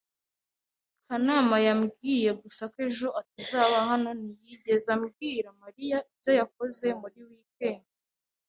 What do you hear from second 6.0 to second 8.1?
ibyo yakoze muri wikendi.